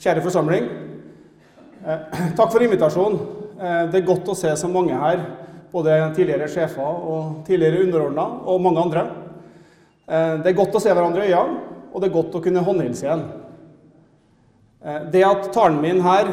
[0.00, 0.68] kjære forsamling.
[1.84, 3.20] Eh, takk for invitasjonen.
[3.60, 5.24] Eh, det er godt å se så mange her,
[5.72, 9.04] både tidligere sjefer og tidligere underordna, og mange andre.
[10.08, 12.64] Eh, det er godt å se hverandre i øynene, og det er godt å kunne
[12.64, 13.28] håndhilse igjen.
[15.12, 16.30] Det at talen min her,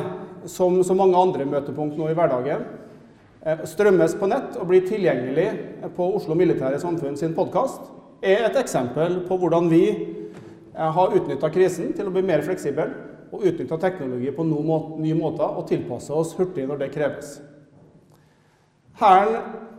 [0.47, 2.61] som så mange andre møtepunkt nå i hverdagen,
[3.67, 5.47] strømmes på nett og blir tilgjengelig
[5.97, 7.89] på Oslo Militære Samfunn sin podkast,
[8.21, 9.81] er et eksempel på hvordan vi
[10.77, 12.87] har utnytta krisen til å bli mer fleksible
[13.31, 17.37] og utnytta teknologi på noen nye måter og tilpasse oss hurtig når det kreves.
[18.97, 19.37] Hæren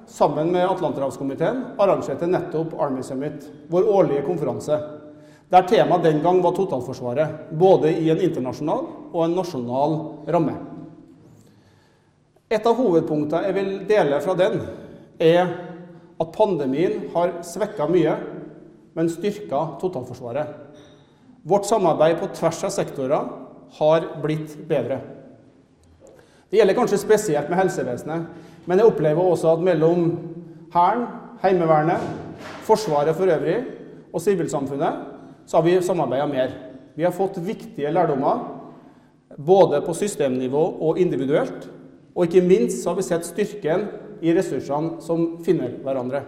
[0.08, 4.78] sammen med Atlanterhavskomiteen arrangerte nettopp Army Summit, vår årlige konferanse,
[5.48, 9.96] der temaet den gang var totalforsvaret, både i en internasjonal og en nasjonal
[10.28, 10.54] ramme.
[12.48, 14.60] Et av hovedpunktene jeg vil dele fra den,
[15.20, 15.50] er
[16.18, 18.14] at pandemien har svekka mye,
[18.96, 20.67] men styrka totalforsvaret.
[21.48, 23.28] Vårt samarbeid på tvers av sektorer
[23.78, 24.98] har blitt bedre.
[26.48, 28.28] Det gjelder kanskje spesielt med helsevesenet,
[28.68, 30.10] men jeg opplever også at mellom
[30.74, 31.06] Hæren,
[31.40, 32.04] Heimevernet,
[32.66, 33.56] Forsvaret for øvrig
[34.12, 35.04] og sivilsamfunnet
[35.48, 36.52] så har vi samarbeida mer.
[36.94, 38.42] Vi har fått viktige lærdommer,
[39.36, 41.68] både på systemnivå og individuelt.
[42.14, 43.86] Og ikke minst har vi sett styrken
[44.20, 46.24] i ressursene som finner hverandre.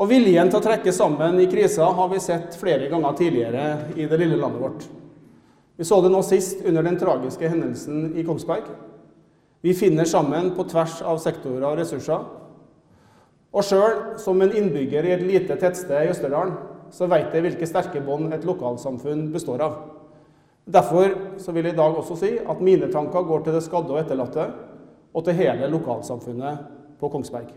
[0.00, 3.64] Og viljen til å trekke sammen i krisa har vi sett flere ganger tidligere
[3.96, 4.86] i det lille landet vårt.
[5.76, 8.70] Vi så det nå sist under den tragiske hendelsen i Kongsberg.
[9.62, 12.24] Vi finner sammen på tvers av sektorer og ressurser.
[13.52, 16.54] Og sjøl som en innbygger i et lite tettsted i Østerdalen,
[16.92, 19.76] så vet jeg hvilke sterke bånd et lokalsamfunn består av.
[20.72, 21.14] Derfor
[21.52, 24.48] vil jeg i dag også si at mine tanker går til det skadde og etterlatte,
[25.12, 26.64] og til hele lokalsamfunnet
[27.00, 27.52] på Kongsberg.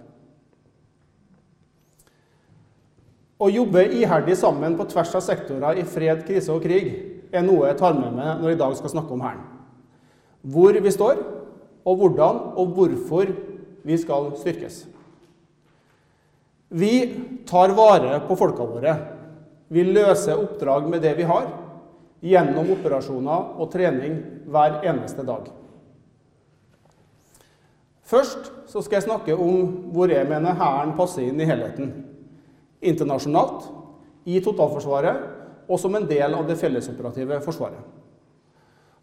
[3.35, 6.87] Å jobbe iherdig sammen på tvers av sektorer i fred, krise og krig
[7.35, 9.43] er noe jeg tar med meg når jeg i dag skal snakke om Hæren.
[10.45, 11.19] Hvor vi står,
[11.85, 13.33] og hvordan og hvorfor
[13.85, 14.85] vi skal styrkes.
[16.69, 16.93] Vi
[17.47, 18.95] tar vare på folka våre.
[19.67, 21.51] Vi løser oppdrag med det vi har,
[22.25, 24.17] gjennom operasjoner og trening
[24.49, 25.51] hver eneste dag.
[28.05, 31.93] Først skal jeg snakke om hvor jeg mener Hæren passer inn i helheten.
[32.85, 33.69] Internasjonalt,
[34.25, 37.81] i totalforsvaret og som en del av det fellesoperative forsvaret.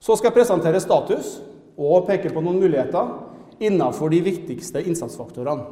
[0.02, 1.36] Så skal jeg presentere status
[1.78, 5.66] og peke på noen muligheter innenfor de viktigste innsatsfaktorene.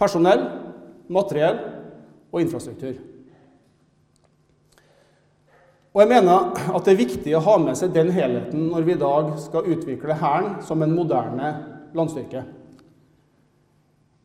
[0.00, 0.44] Personell,
[1.08, 1.58] materiell
[2.30, 2.98] og infrastruktur.
[5.90, 8.94] Og jeg mener at det er viktig å ha med seg den helheten når vi
[8.94, 11.50] i dag skal utvikle Hæren som en moderne
[11.96, 12.44] landstyrke.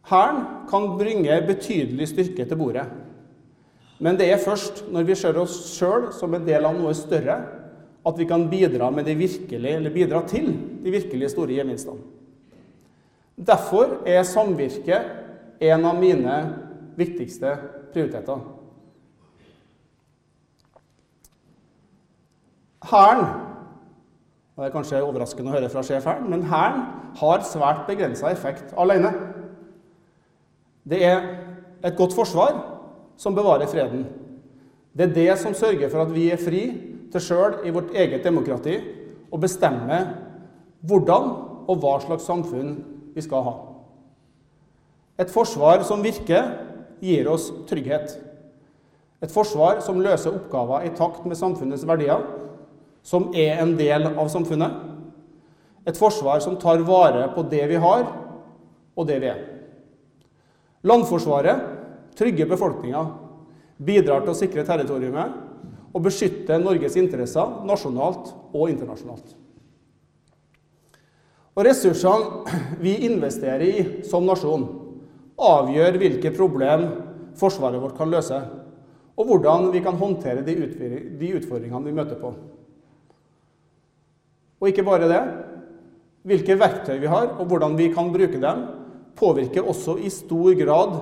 [0.05, 2.85] Hæren kan bringe betydelig styrke til bordet.
[3.99, 7.37] Men det er først når vi ser oss sjøl som en del av noe større,
[8.05, 10.51] at vi kan bidra, virkelig, bidra til
[10.83, 12.03] de virkelig store gevinstene.
[13.35, 14.99] Derfor er samvirke
[15.59, 16.35] en av mine
[16.95, 17.57] viktigste
[17.93, 18.39] prioriteter.
[22.85, 23.25] Hæren
[24.55, 26.85] Det er kanskje overraskende å høre fra sjef Hæren, men Hæren
[27.19, 29.11] har svært begrensa effekt alene.
[30.85, 31.23] Det er
[31.85, 32.59] et godt forsvar
[33.17, 34.05] som bevarer freden.
[34.95, 36.65] Det er det som sørger for at vi er fri
[37.11, 38.77] til sjøl i vårt eget demokrati
[39.33, 39.97] å bestemme
[40.85, 41.31] hvordan
[41.65, 42.77] og hva slags samfunn
[43.15, 43.55] vi skal ha.
[45.17, 46.51] Et forsvar som virker,
[47.01, 48.17] gir oss trygghet.
[49.23, 52.21] Et forsvar som løser oppgaver i takt med samfunnets verdier,
[53.05, 54.75] som er en del av samfunnet.
[55.87, 58.07] Et forsvar som tar vare på det vi har,
[58.95, 59.54] og det vi er.
[60.85, 61.61] Landforsvaret
[62.17, 63.01] trygger befolkninga,
[63.77, 69.33] bidrar til å sikre territoriumet og beskytte Norges interesser nasjonalt og internasjonalt.
[71.55, 74.67] Og Ressursene vi investerer i som nasjon,
[75.35, 76.87] avgjør hvilke problem
[77.35, 78.37] Forsvaret vårt kan løse,
[79.15, 80.55] og hvordan vi kan håndtere de
[81.35, 82.29] utfordringene vi møter på.
[84.61, 85.19] Og ikke bare det.
[86.25, 88.63] Hvilke verktøy vi har, og hvordan vi kan bruke dem,
[89.17, 90.95] påvirker også i stor grad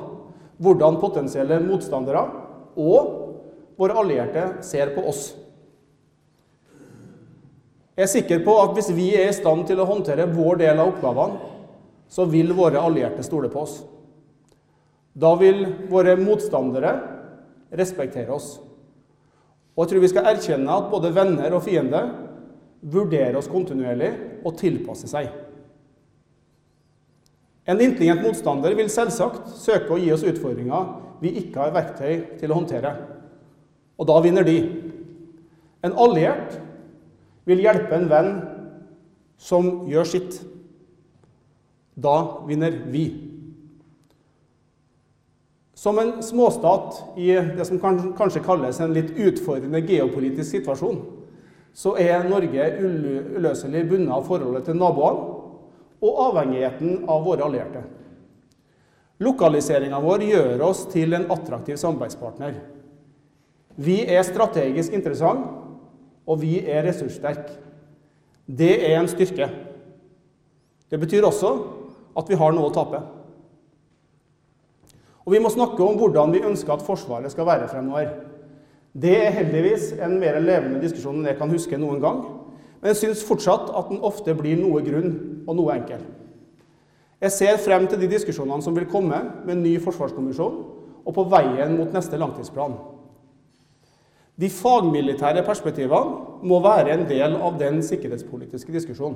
[0.64, 2.24] hvordan potensielle motstandere
[2.80, 5.32] og våre allierte ser på oss.
[7.94, 10.80] Jeg er sikker på at hvis vi er i stand til å håndtere vår del
[10.82, 11.50] av oppgavene,
[12.10, 13.80] så vil våre allierte stole på oss.
[15.14, 16.94] Da vil våre motstandere
[17.74, 18.56] respektere oss.
[19.74, 22.12] Og jeg tror vi skal erkjenne at både venner og fiender
[22.82, 24.12] vurderer oss kontinuerlig
[24.46, 25.30] og tilpasser seg.
[27.64, 30.90] En intelligent motstander vil selvsagt søke å gi oss utfordringer
[31.24, 32.92] vi ikke har verktøy til å håndtere.
[33.96, 34.58] Og da vinner de.
[35.84, 36.58] En alliert
[37.48, 38.34] vil hjelpe en venn
[39.40, 40.42] som gjør sitt.
[41.96, 42.16] Da
[42.50, 43.06] vinner vi.
[45.78, 51.00] Som en småstat i det som kanskje kalles en litt utfordrende geopolitisk situasjon,
[51.74, 55.43] så er Norge uløselig bundet av forholdet til naboene
[56.04, 57.84] og avhengigheten av våre allierte.
[59.24, 62.58] Lokaliseringa vår gjør oss til en attraktiv samarbeidspartner.
[63.80, 65.48] Vi er strategisk interessante,
[66.28, 67.56] og vi er ressurssterke.
[68.48, 69.48] Det er en styrke.
[70.92, 71.54] Det betyr også
[72.20, 73.00] at vi har noe å tape.
[75.24, 78.12] Og Vi må snakke om hvordan vi ønsker at Forsvaret skal være fremover.
[78.94, 82.20] Det er heldigvis en mer levende diskusjon enn jeg kan huske noen gang.
[82.84, 85.14] Men jeg syns fortsatt at den ofte blir noe grunn
[85.48, 86.02] og noe enkel.
[87.24, 90.58] Jeg ser frem til de diskusjonene som vil komme med en ny forsvarskommisjon
[91.08, 92.76] og på veien mot neste langtidsplan.
[94.36, 99.16] De fagmilitære perspektivene må være en del av den sikkerhetspolitiske diskusjonen.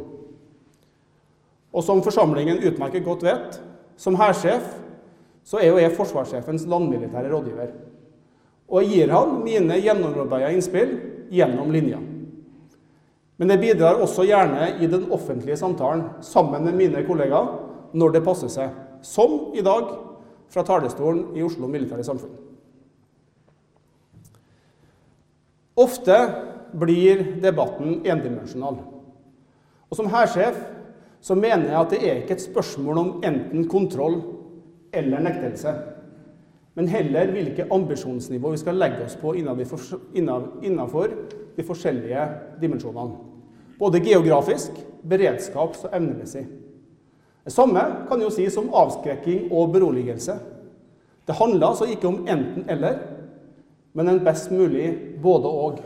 [1.75, 3.59] Og som forsamlingen utmerket godt vet,
[3.99, 4.77] som hærsjef
[5.43, 7.75] så er jo jeg forsvarssjefens landmilitære rådgiver.
[8.71, 10.95] Og jeg gir han mine gjennomarbeida innspill
[11.31, 11.99] gjennom linja.
[13.37, 17.53] Men jeg bidrar også gjerne i den offentlige samtalen sammen med mine kollegaer
[17.97, 18.73] når det passer seg,
[19.05, 19.91] som i dag
[20.49, 22.33] fra talerstolen i Oslo Militære Samfunn.
[25.77, 26.15] Ofte
[26.73, 28.79] blir debatten endimensjonal.
[29.87, 30.57] Og Som hærsjef
[31.21, 34.21] så mener jeg at det er ikke et spørsmål om enten kontroll
[34.93, 35.73] eller nektelse,
[36.77, 41.13] men heller hvilke ambisjonsnivå vi skal legge oss på innenfor
[41.57, 42.23] de forskjellige
[42.61, 43.17] dimensjonene.
[43.79, 44.71] Både geografisk,
[45.07, 46.45] beredskaps- og evnemessig.
[47.45, 50.35] Det samme kan jo sies om avskrekking og beroligelse.
[51.27, 52.97] Det handler altså ikke om enten-eller,
[53.93, 54.89] men en best mulig
[55.23, 55.79] både-og.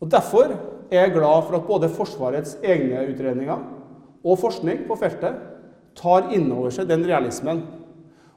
[0.00, 0.54] Og Derfor
[0.90, 3.62] er jeg glad for at både Forsvarets egne utredninger
[4.24, 5.38] og forskning på feltet
[5.96, 7.62] tar inn over seg den realismen,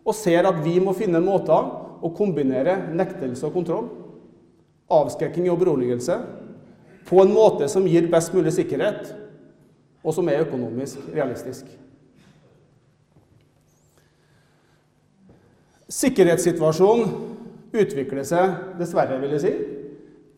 [0.03, 1.70] og ser at vi må finne måter
[2.03, 3.86] å kombinere nektelse og kontroll,
[5.01, 6.19] avskrekking og beroligelse,
[7.07, 9.12] på en måte som gir best mulig sikkerhet,
[10.03, 11.67] og som er økonomisk realistisk.
[15.93, 17.12] Sikkerhetssituasjonen
[17.73, 19.53] utvikler seg, dessverre, vil jeg si,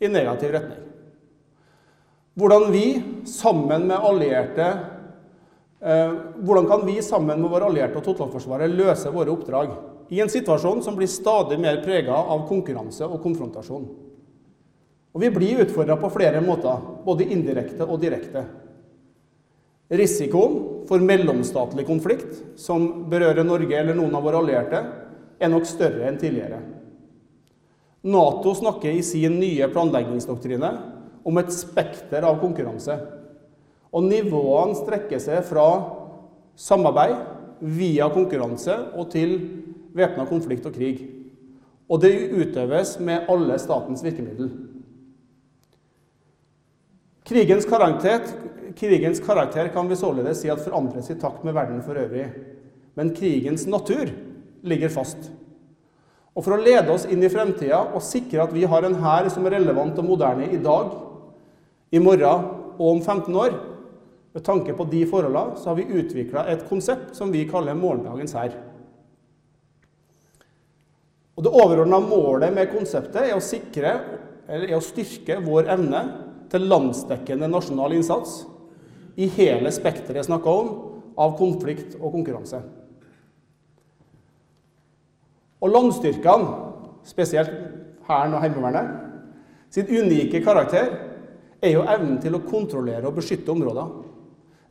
[0.03, 0.81] i negativ retning.
[2.35, 2.85] Hvordan vi
[3.31, 4.65] sammen med allierte
[5.79, 9.71] eh, hvordan kan vi sammen med våre allierte og totalforsvaret løse våre oppdrag
[10.11, 13.87] i en situasjon som blir stadig mer prega av konkurranse og konfrontasjon?
[15.15, 18.43] Og Vi blir utfordra på flere måter, både indirekte og direkte.
[19.95, 20.57] Risikoen
[20.89, 24.81] for mellomstatlig konflikt, som berører Norge eller noen av våre allierte,
[25.39, 26.59] er nok større enn tidligere.
[28.05, 30.73] Nato snakker i sin nye planleggingsdoktrine
[31.25, 32.99] om et spekter av konkurranse.
[33.95, 35.65] Og nivåene strekker seg fra
[36.59, 37.15] samarbeid
[37.63, 39.37] via konkurranse og til
[39.95, 41.05] væpna konflikt og krig.
[41.87, 44.74] Og det utøves med alle statens virkemidler.
[47.25, 48.19] Krigens karakter,
[48.77, 52.27] krigens karakter kan vi således si at forandres i takt med verden for øvrig.
[52.93, 54.11] Men krigens natur
[54.61, 55.31] ligger fast.
[56.35, 59.29] Og for å lede oss inn i fremtida og sikre at vi har en hær
[59.33, 60.91] som er relevant og moderne i dag,
[61.89, 63.57] i morgen og om 15 år,
[64.35, 68.35] med tanke på de forholdene, så har vi utvikla et konsept som vi kaller morgendagens
[68.37, 68.53] hær.
[71.35, 73.95] Og Det overordna målet med konseptet er å, sikre,
[74.45, 76.03] er å styrke vår evne
[76.55, 78.45] til landsdekkende nasjonal innsats
[79.19, 80.73] i hele spekteret jeg snakka om,
[81.15, 82.59] av konflikt og konkurranse.
[85.63, 86.55] Og landstyrkene,
[87.07, 87.51] spesielt
[88.07, 88.89] Hæren og Heimevernet,
[89.71, 90.91] sin unike karakter
[91.63, 93.91] er jo evnen til å kontrollere og beskytte områder,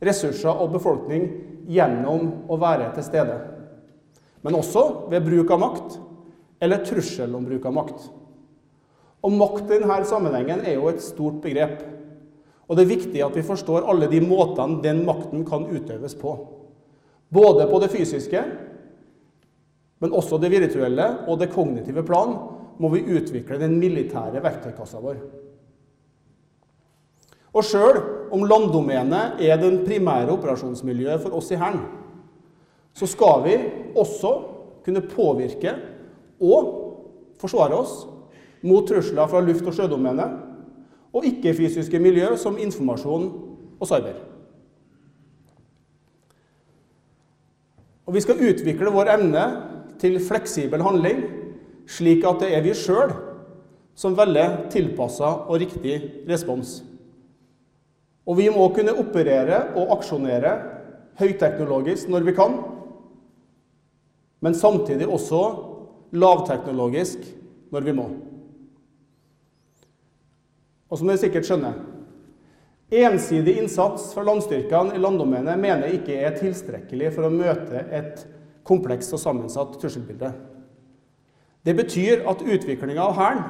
[0.05, 1.25] ressurser og befolkning
[1.69, 3.39] gjennom å være til stede.
[4.45, 5.97] Men også ved bruk av makt,
[6.61, 8.05] eller trussel om bruk av makt.
[9.25, 11.79] Og makt i denne sammenhengen er jo et stort begrep.
[12.65, 16.35] Og det er viktig at vi forstår alle de måtene den makten kan utøves på.
[17.33, 18.41] Både på det fysiske,
[20.01, 22.35] men også det virtuelle og det kognitive plan
[22.81, 25.19] må vi utvikle den militære verktøykassa vår.
[27.55, 28.01] Og sjøl
[28.35, 31.85] om landdomenet er den primære operasjonsmiljøet for oss i Hæren,
[32.95, 33.55] så skal vi
[33.95, 34.33] også
[34.85, 35.71] kunne påvirke
[36.43, 36.67] og
[37.39, 38.03] forsvare oss
[38.65, 40.41] mot trusler fra luft- og sjødomenet
[41.15, 43.27] og ikke-fysiske miljø som informasjon
[43.79, 44.17] og cyber.
[48.05, 49.45] Og vi skal utvikle vår evne
[50.01, 51.23] til fleksibel handling,
[51.89, 53.13] slik at det er vi sjøl
[53.95, 55.95] som velger tilpassa og riktig
[56.29, 56.81] respons.
[58.25, 60.55] Og vi må kunne operere og aksjonere
[61.19, 62.57] høyteknologisk når vi kan,
[64.43, 65.41] men samtidig også
[66.13, 67.23] lavteknologisk
[67.71, 68.09] når vi må.
[70.95, 71.75] Og som dere sikkert skjønner
[72.95, 78.21] Ensidig innsats fra landstyrkene i landdomenet mener jeg ikke er tilstrekkelig for å møte et
[78.65, 80.29] komplekst og sammensatt trusselbilde.
[81.65, 83.41] Det betyr at utviklinga av Hæren,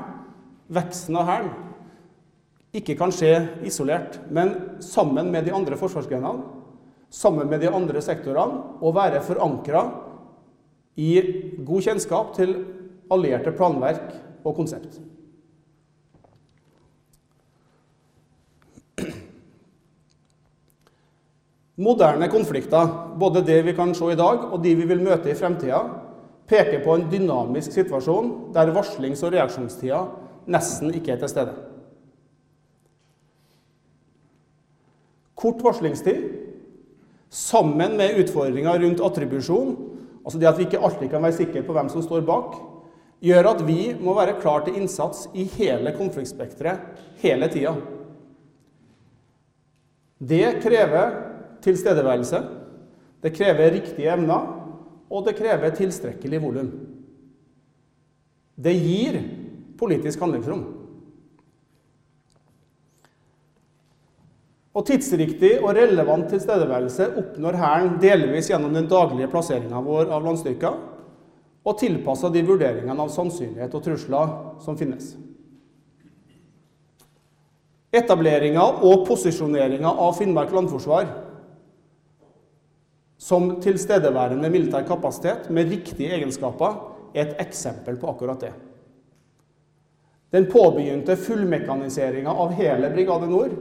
[0.71, 1.51] veksten av Hæren,
[2.79, 3.33] ikke kan skje
[3.67, 6.47] isolert, men sammen med de andre forsvarsgrenene,
[7.11, 9.83] sammen med de andre sektorene, og være forankra
[10.95, 11.11] i
[11.59, 12.55] god kjennskap til
[13.11, 14.15] allierte planverk
[14.47, 14.95] og konsept.
[21.75, 22.88] Moderne konflikter,
[23.20, 25.82] både det vi kan se i dag og de vi vil møte i fremtida,
[26.48, 30.05] peker på en dynamisk situasjon der varslings- og reaksjonstida
[30.48, 31.55] nesten ikke er til stede.
[35.36, 36.22] Kort varslingstid
[37.29, 39.75] sammen med utfordringer rundt attribusjon,
[40.24, 42.55] altså det at vi ikke alltid kan være sikre på hvem som står bak,
[43.25, 47.75] gjør at vi må være klar til innsats i hele konfliktspekteret hele tida.
[50.24, 51.34] Det krever
[51.65, 52.41] tilstedeværelse,
[53.25, 54.48] det krever riktige evner,
[55.10, 56.72] og det krever tilstrekkelig volum.
[58.55, 59.19] Det gir
[59.79, 60.63] politisk handlingsrom.
[64.75, 70.81] Og tidsriktig og relevant tilstedeværelse oppnår Hæren delvis gjennom den daglige plasseringa vår av landstyrker,
[71.65, 75.15] og tilpassa de vurderingene av sannsynlighet og trusler som finnes.
[77.95, 81.07] Etableringa og posisjoneringa av Finnmark landforsvar
[83.25, 86.75] som tilstedeværende militær kapasitet med riktige egenskaper
[87.15, 88.51] er et eksempel på akkurat det.
[90.36, 93.55] Den påbegynte fullmekaniseringa av hele Brigade Nord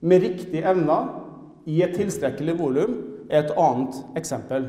[0.00, 1.08] med riktige evner
[1.66, 2.94] i et tilstrekkelig volum
[3.30, 4.68] er et annet eksempel.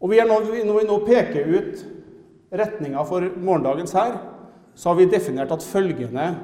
[0.00, 1.84] Og vi vi, når vi nå peker ut
[2.52, 4.16] retninga for morgendagens hær,
[4.74, 6.36] så har vi definert at følgende,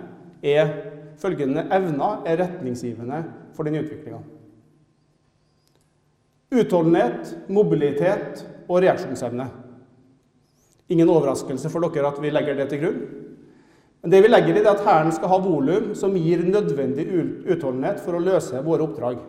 [0.43, 0.69] er,
[1.17, 4.21] følgende evner er retningsgivende for den utviklinga.
[6.53, 9.47] Utholdenhet, mobilitet og reaksjonsevne.
[10.93, 13.03] Ingen overraskelse for dere at vi legger det til grunn.
[14.03, 17.07] Men det vi legger i det er at Hæren skal ha volum som gir nødvendig
[17.55, 19.21] utholdenhet for å løse våre oppdrag.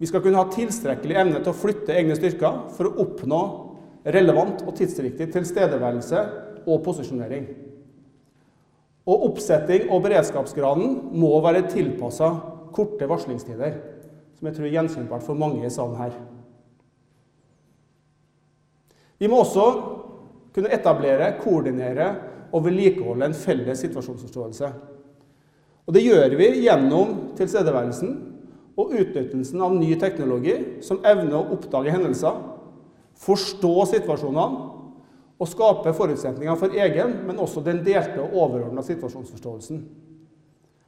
[0.00, 3.40] Vi skal kunne ha tilstrekkelig evne til å flytte egne styrker for å oppnå
[4.10, 6.22] relevant og tidsriktig tilstedeværelse
[6.66, 7.46] og posisjonering.
[9.10, 12.32] Og oppsetting og beredskapsgraden må være tilpassa
[12.74, 13.76] korte varslingstider,
[14.40, 16.14] som jeg tror er gjenkjennbart for mange i salen her.
[19.20, 19.66] Vi må også
[20.54, 22.06] kunne etablere, koordinere
[22.56, 24.70] og vedlikeholde en felles situasjonsforståelse.
[25.84, 28.16] Og Det gjør vi gjennom tilstedeværelsen
[28.80, 30.56] og utnyttelsen av ny teknologi
[30.86, 32.40] som evner å oppdage hendelser,
[33.20, 34.68] forstå situasjonene
[35.40, 39.84] og skape forutsetninger for egen, men også den delte og overordna situasjonsforståelsen.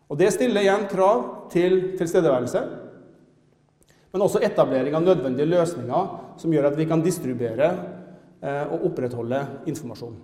[0.08, 2.64] Og Det stiller igjen krav til tilstedeværelse,
[4.12, 7.70] Men også etablering av nødvendige løsninger som gjør at vi kan distribuere
[8.42, 9.40] eh, og opprettholde
[9.72, 10.18] informasjon.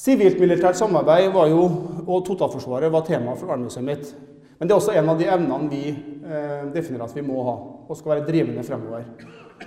[0.00, 1.64] Sivilt-militært samarbeid jo,
[2.06, 4.12] og totalforsvaret var tema for Arnemuseet mitt.
[4.58, 7.54] Men det er også en av de evnene vi eh, definerer at vi må ha,
[7.88, 9.06] og skal være drivende fremover.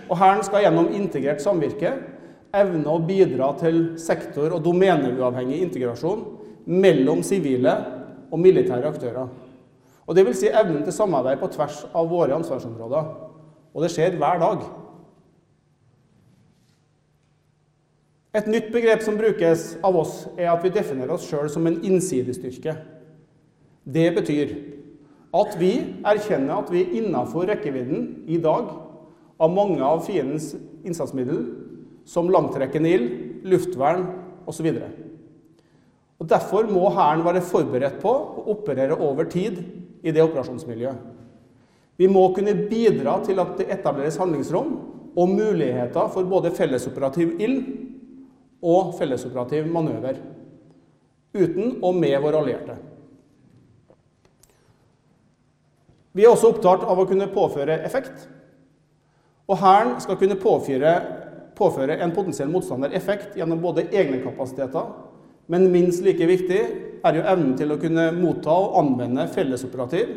[0.08, 1.96] Og Hæren skal gjennom integrert samvirke
[2.54, 6.22] evne å bidra til sektor- og domeneuavhengig integrasjon
[6.70, 7.74] mellom sivile
[8.30, 9.30] og militære aktører.
[10.08, 13.12] Og vil si evnen til samarbeid på tvers av våre ansvarsområder.
[13.74, 14.66] Og det skjer hver dag.
[18.34, 21.78] Et nytt begrep som brukes av oss, er at vi definerer oss sjøl som en
[21.86, 22.74] innsidestyrke.
[23.86, 24.56] Det betyr
[25.38, 25.74] at vi
[26.06, 28.72] erkjenner at vi er innafor rekkevidden i dag
[29.42, 30.54] av mange av fiendens
[30.86, 31.46] innsatsmiddel,
[32.10, 33.14] som langtrekkende ild,
[33.48, 34.08] luftvern
[34.50, 34.68] osv.
[36.24, 39.60] Derfor må Hæren være forberedt på å operere over tid
[40.04, 41.12] i det operasjonsmiljøet.
[41.98, 44.72] Vi må kunne bidra til at det etableres handlingsrom
[45.14, 47.60] og muligheter for både fellesoperativ ild
[48.64, 50.18] og fellesoperativ manøver,
[51.34, 52.78] uten og med våre allierte.
[56.14, 58.28] Vi er også opptatt av å kunne påføre effekt.
[59.50, 60.94] Og Hæren skal kunne påføre,
[61.58, 64.92] påføre en potensiell motstander effekt gjennom både egne kapasiteter,
[65.52, 66.62] men minst like viktig
[67.04, 70.14] er jo evnen til å kunne motta og anvende fellesoperativ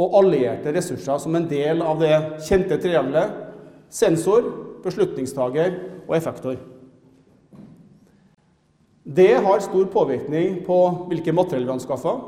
[0.00, 2.12] og allierte ressurser som en del av det
[2.46, 3.46] kjente triangelet
[3.90, 4.44] sensor,
[4.84, 5.74] beslutningstaker
[6.06, 6.60] og effektor.
[9.04, 10.78] Det har stor påvirkning på
[11.10, 12.20] hvilke materiell vi anskaffer,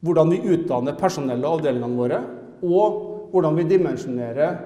[0.00, 2.20] hvordan vi utdanner personellet og avdelingene våre,
[2.62, 4.60] og hvordan vi dimensjonerer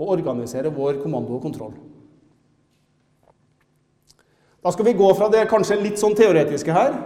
[0.00, 1.74] og organiserer vår kommando og kontroll.
[4.60, 6.96] Da skal vi gå fra det kanskje litt sånn teoretiske her,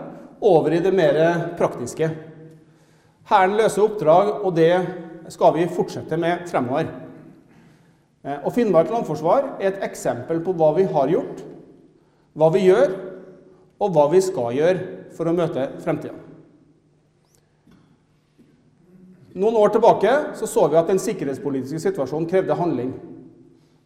[0.44, 1.18] over i det mer
[1.58, 2.10] praktiske.
[3.28, 4.72] Hæren løser oppdrag, og det
[5.32, 6.90] skal vi fortsette med fremover.
[8.24, 11.40] Eh, og Finnmark landforsvar er et eksempel på hva vi har gjort,
[12.36, 12.92] hva vi gjør,
[13.80, 14.84] og hva vi skal gjøre
[15.16, 16.16] for å møte fremtida.
[19.34, 22.92] Noen år tilbake så, så vi at den sikkerhetspolitiske situasjonen krevde handling.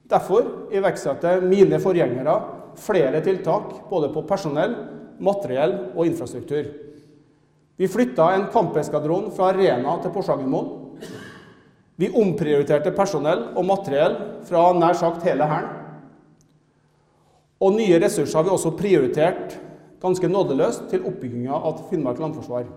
[0.09, 2.35] Derfor iverksatte mine forgjengere
[2.79, 4.75] flere tiltak både på personell,
[5.21, 6.69] materiell og infrastruktur.
[7.79, 10.71] Vi flytta en kampeskadron fra Rena til Porsangermoen.
[11.99, 15.75] Vi omprioriterte personell og materiell fra nær sagt hele Hæren.
[17.59, 19.57] Og nye ressurser har vi også prioritert
[20.03, 22.69] ganske nådeløst til oppbygginga av Finnmark landforsvar.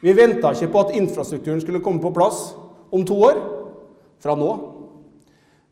[0.00, 2.54] Vi venta ikke på at infrastrukturen skulle komme på plass
[2.92, 3.40] om to år,
[4.20, 4.50] fra nå.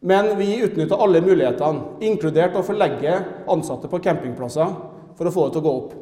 [0.01, 3.17] Men vi utnytta alle mulighetene, inkludert å forlegge
[3.51, 4.77] ansatte på campingplasser,
[5.19, 5.97] for å få det til å gå opp.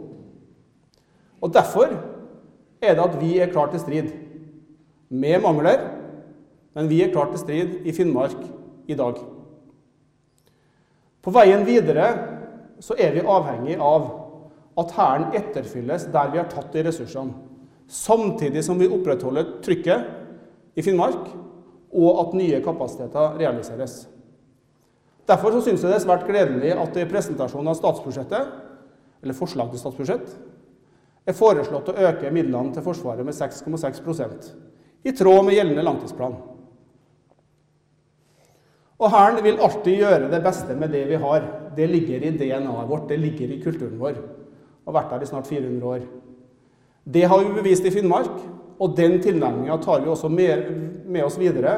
[1.43, 1.97] Og Derfor
[2.83, 4.13] er det at vi er klar til strid.
[5.09, 5.81] Med mangler,
[6.77, 8.39] men vi er klar til strid i Finnmark
[8.91, 9.21] i dag.
[11.25, 12.11] På veien videre
[12.83, 14.11] så er vi avhengig av
[14.77, 17.47] at Hæren etterfylles der vi har tatt de ressursene
[17.87, 21.29] samtidig som vi opprettholder trykket i Finnmark,
[21.97, 23.95] og at nye kapasiteter realiseres.
[25.27, 28.51] Derfor så syns jeg det er svært gledelig at det i presentasjonen av statsbudsjettet,
[29.27, 30.37] eller forslag til statsbudsjett,
[31.27, 34.53] er foreslått å øke midlene til Forsvaret med 6,6%
[35.07, 36.37] i tråd med gjeldende langtidsplan.
[38.97, 41.45] Og Hæren vil alltid gjøre det beste med det vi har.
[41.77, 44.23] Det ligger i DNA-et vårt, det ligger i kulturen vår.
[44.87, 46.07] Og vært der i snart 400 år.
[47.05, 48.39] Det har vi bevist i Finnmark,
[48.79, 50.65] og den tilnærminga tar vi også med,
[51.05, 51.77] med, oss videre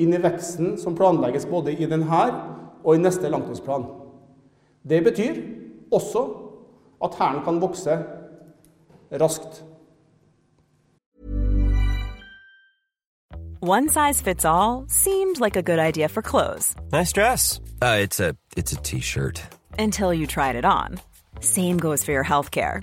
[0.00, 2.22] inn i veksten som planlegges både i denne
[2.84, 3.84] og i neste langtidsplan.
[4.82, 5.42] Det betyr
[5.92, 6.22] også
[7.04, 8.04] at Hæren kan vokse
[9.12, 9.62] raskt.
[13.62, 16.74] One size fits all seemed like a good idea for clothes.
[16.92, 17.60] Nice dress.
[17.82, 18.34] Uh, it's a
[18.82, 19.42] t-shirt.
[19.78, 20.98] Until you tried it on.
[21.40, 22.82] Same goes for your health care.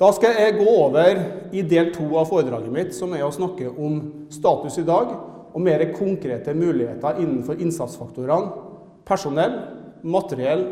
[0.00, 1.18] Da skal jeg gå over
[1.52, 4.00] i del to av foredraget mitt, som er å snakke om
[4.32, 5.12] status i dag
[5.50, 8.68] og mer konkrete muligheter innenfor innsatsfaktorene
[9.10, 9.56] personell,
[10.02, 10.64] materiell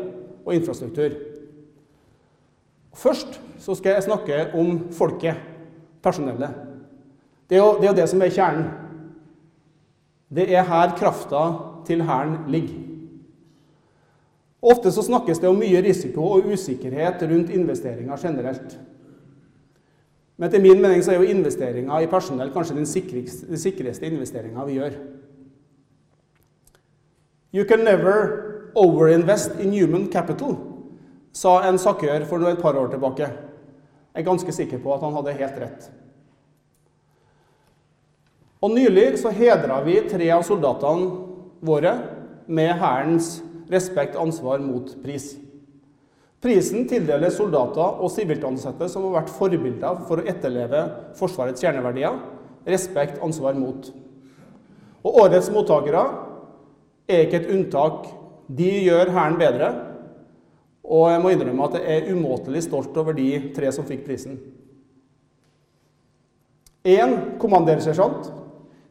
[0.45, 1.13] og infrastruktur.
[2.95, 5.37] Først så skal jeg snakke om folket,
[6.01, 6.55] personellet.
[7.49, 8.69] Det er jo det, er det som er kjernen.
[10.29, 11.41] Det er her krafta
[11.85, 12.85] til Hæren ligger.
[14.61, 18.77] Ofte så snakkes det om mye risiko og usikkerhet rundt investeringer generelt.
[20.39, 24.07] Men etter min mening så er jo investeringer i personell kanskje den sikreste, den sikreste
[24.07, 24.93] investeringa vi gjør.
[27.51, 30.55] You can never overinvest in human capital,
[31.35, 33.27] sa en sakkør for et par år tilbake.
[33.27, 35.89] Jeg er ganske sikker på at han hadde helt rett.
[38.63, 41.11] Og Nylig så hedra vi tre av soldatene
[41.67, 41.93] våre
[42.47, 45.33] med Hærens respekt, ansvar mot pris.
[46.39, 50.85] Prisen tildeles soldater og sivilt ansatte som har vært forbilder for å etterleve
[51.19, 52.15] Forsvarets kjerneverdier
[52.69, 53.89] respekt, ansvar, mot.
[55.03, 56.03] Og Årets mottakere
[57.09, 58.09] er ikke et unntak.
[58.47, 59.69] De gjør Hæren bedre.
[60.89, 64.39] Og jeg må innrømme at jeg er umåtelig stolt over de tre som fikk prisen.
[66.87, 68.31] Én kommandersersjant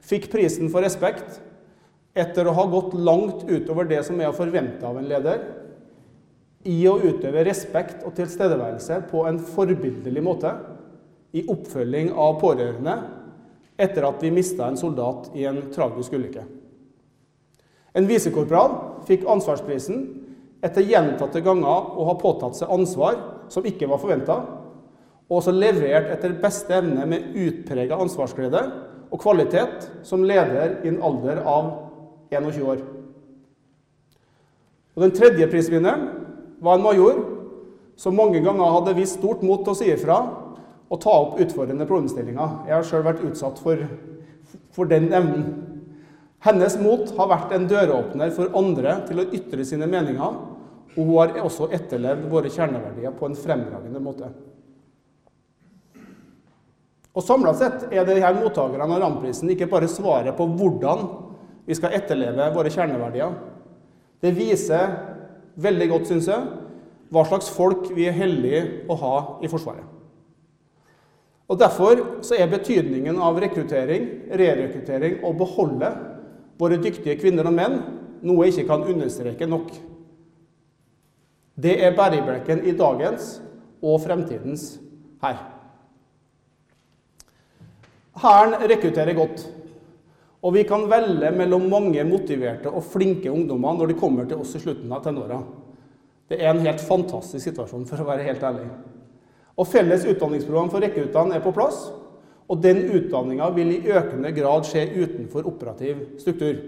[0.05, 1.41] fikk prisen for respekt
[2.19, 5.41] etter å ha gått langt utover det som er å forvente av en leder
[6.67, 10.53] i å utøve respekt og tilstedeværelse på en forbilledlig måte
[11.37, 12.97] i oppfølging av pårørende
[13.79, 16.43] etter at vi mista en soldat i en tragisk ulykke.
[17.95, 18.75] En visekorporal
[19.07, 20.03] fikk ansvarsprisen
[20.65, 23.21] etter gjentatte ganger å ha påtatt seg ansvar
[23.53, 24.39] som ikke var forventa,
[25.29, 28.63] og også levert etter beste evne med utprega ansvarsglede
[29.09, 31.69] og kvalitet som leder i en alder av
[32.33, 32.83] 21 år.
[34.97, 36.09] Og Den tredje prisvinneren
[36.61, 37.21] var en major
[37.99, 40.19] som mange ganger hadde vist stort mot til å si ifra
[40.89, 42.63] og ta opp utfordrende problemstillinger.
[42.69, 43.83] Jeg har sjøl vært utsatt for,
[44.73, 45.49] for den evnen.
[46.47, 50.39] Hennes mot har vært en døråpner for andre til å ytre sine meninger,
[50.95, 54.31] og hun har også etterlevd våre kjerneverdier på en fremragende måte.
[57.19, 61.07] Og Samla sett er det her mottakerne av Ramprisen ikke bare svaret på hvordan
[61.67, 63.35] vi skal etterleve våre kjerneverdier.
[64.23, 64.95] Det viser
[65.59, 66.49] veldig godt, syns jeg,
[67.13, 69.87] hva slags folk vi er heldige å ha i Forsvaret.
[71.49, 74.05] Og Derfor så er betydningen av rekruttering,
[74.37, 75.89] rerekruttering og beholde
[76.61, 77.79] våre dyktige kvinner og menn
[78.27, 79.71] noe jeg ikke kan understreke nok.
[81.59, 83.39] Det er bærebjelken i dagens
[83.81, 84.75] og fremtidens
[85.23, 85.41] hær.
[88.19, 89.47] Hæren rekrutterer godt,
[90.49, 94.55] og vi kan velge mellom mange motiverte og flinke ungdommer når de kommer til oss
[94.57, 95.43] i slutten av tenåra.
[96.29, 98.65] Det er en helt fantastisk situasjon, for å være helt ærlig.
[99.61, 101.91] Og Felles utdanningsprogram for rekruttene er på plass,
[102.49, 106.65] og den utdanninga vil i økende grad skje utenfor operativ struktur.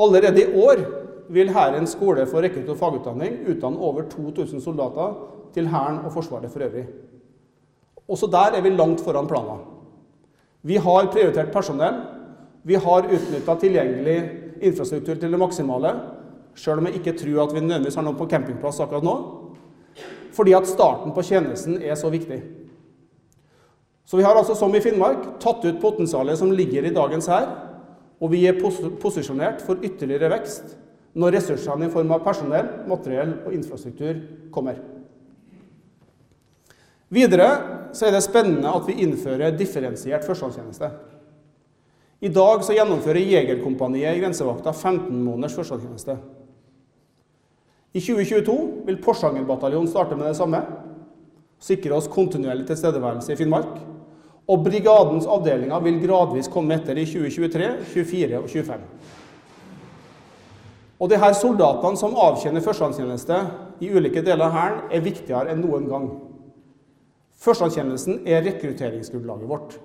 [0.00, 0.84] Allerede i år
[1.36, 5.16] vil Hærens skole for rekrutt- og fagutdanning utdanne over 2000 soldater
[5.52, 6.88] til Hæren og Forsvaret for øvrig.
[8.08, 9.64] Også der er vi langt foran planen.
[10.62, 12.15] Vi har prioritert personell,
[12.66, 14.16] vi har utnytta tilgjengelig
[14.66, 15.92] infrastruktur til det maksimale,
[16.58, 19.14] sjøl om jeg ikke tror at vi nødvendigvis har noe på campingplass akkurat nå.
[20.34, 22.40] Fordi at starten på tjenesten er så viktig.
[24.06, 27.46] Så vi har altså, som i Finnmark, tatt ut potensialet som ligger i dagens hær,
[28.18, 30.76] og vi er pos posisjonert for ytterligere vekst
[31.16, 34.18] når ressursene i form av personell, materiell og infrastruktur
[34.52, 34.82] kommer.
[37.14, 37.48] Videre
[37.94, 40.90] så er det spennende at vi innfører differensiert førstegangstjeneste.
[42.20, 46.16] I dag så gjennomfører Jegerkompaniet i grensevakta 15 måneders førstegangstjeneste.
[47.96, 50.62] I 2022 vil Porsanger starte med det samme.
[51.60, 53.78] Sikre oss kontinuerlig tilstedeværelse i Finnmark.
[54.48, 58.80] Og brigadens avdelinger vil gradvis komme etter i 2023, 2024 og 2025.
[61.00, 63.40] Og de her soldatene som avtjener førstegangstjeneste
[63.84, 66.06] i ulike deler av Hæren, er viktigere enn noen gang.
[67.36, 69.76] Førstegangstjenesten er rekrutteringsgrunnlaget vårt.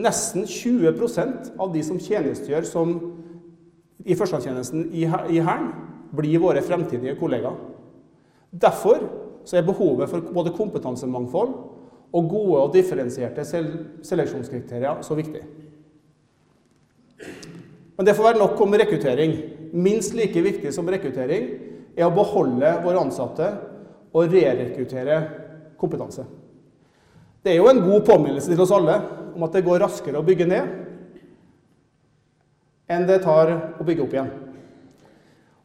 [0.00, 2.94] Nesten 20% av de som tjenestegjør som
[4.06, 5.04] i førstegangstjenesten i
[5.44, 5.72] Hæren,
[6.16, 7.58] blir våre fremtidige kollegaer.
[8.50, 9.02] Derfor
[9.52, 11.52] er behovet for både kompetansemangfold
[12.12, 15.42] og gode og differensierte seleksjonskriterier så viktig.
[17.96, 19.34] Men det får være nok om rekruttering.
[19.72, 21.46] Minst like viktig som rekruttering
[21.94, 23.50] er å beholde våre ansatte
[24.10, 25.18] og rerekruttere
[25.78, 26.24] kompetanse.
[27.44, 28.96] Det er jo en god påminnelse til oss alle
[29.34, 30.78] om at det går raskere å bygge ned
[32.90, 34.30] enn det tar å bygge opp igjen.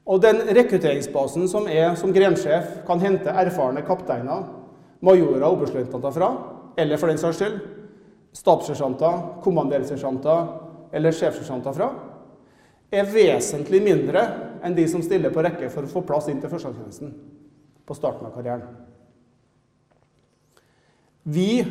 [0.06, 4.45] Og den rekrutteringsbasen som er som grensjef kan hente erfarne kapteiner,
[5.01, 6.30] majorer og oberstløytnanter fra,
[6.78, 7.58] eller for den saks skyld
[8.36, 10.47] stabssersjanter, kommandersersjanter
[10.95, 11.89] eller sjefssersjanter fra,
[12.93, 14.25] er vesentlig mindre
[14.63, 17.15] enn de som stiller på rekke for å få plass inn til førstegangstjenesten
[17.86, 18.67] på starten av karrieren.
[21.25, 21.63] Vi,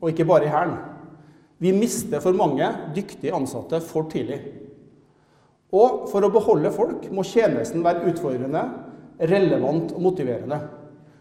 [0.00, 0.74] og ikke bare i Hæren,
[1.62, 4.40] vi mister for mange dyktige ansatte for tidlig.
[5.74, 8.62] Og for å beholde folk må tjenesten være utfordrende,
[9.18, 10.60] relevant og motiverende.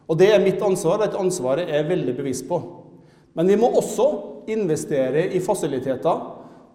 [0.10, 2.60] Og Det er mitt ansvar, og et ansvar jeg er veldig bevisst på.
[3.34, 4.08] Men vi må også
[4.52, 6.26] investere i fasiliteter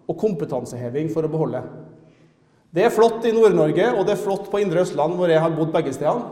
[0.09, 1.61] og kompetanseheving for å beholde.
[2.73, 5.53] Det er flott i Nord-Norge, og det er flott på Indre Østland, hvor jeg har
[5.55, 6.25] bodd begge stedene.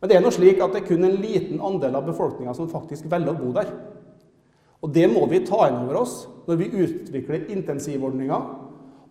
[0.00, 2.68] Men det er noe slik at det er kun en liten andel av befolkninga som
[2.68, 3.70] faktisk velger å bo der.
[4.84, 8.48] Og Det må vi ta inn over oss når vi utvikler intensivordninger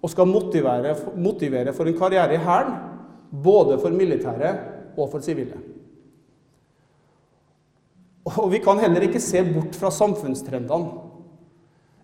[0.04, 2.76] og skal motivere, motivere for en karriere i Hæren,
[3.44, 4.52] både for militære
[4.94, 5.58] og for sivile.
[8.30, 11.10] Og Vi kan heller ikke se bort fra samfunnstrendene.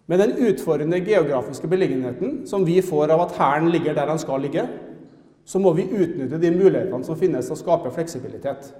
[0.09, 4.41] Med den utfordrende geografiske beliggenheten som vi får av at Hæren ligger der den skal
[4.41, 4.65] ligge,
[5.45, 8.71] så må vi utnytte de mulighetene som finnes å skape fleksibilitet.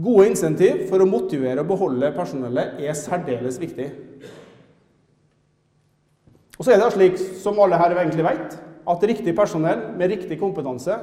[0.00, 3.88] Gode insentiv for å motivere og beholde personellet er særdeles viktig.
[6.56, 8.56] Og så er det slik, som alle her egentlig vet,
[8.90, 10.94] at riktig personell med riktig kompetanse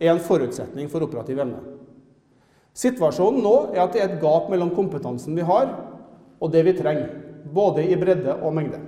[0.00, 1.60] er en forutsetning for operativ evne.
[2.76, 5.68] Situasjonen nå er at det er et gap mellom kompetansen vi har,
[6.40, 7.12] og det vi trenger.
[7.52, 8.80] Både i bredde og mengde.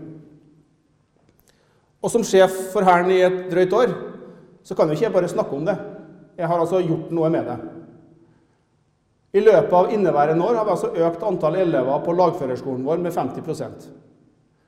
[2.04, 3.94] Og som sjef for Hæren i et drøyt år,
[4.64, 5.76] så kan jo ikke jeg bare snakke om det.
[6.36, 7.58] Jeg har altså gjort noe med det.
[9.34, 13.14] I løpet av inneværende år har vi altså økt antall elever på lagførerskolen vår med
[13.16, 13.88] 50%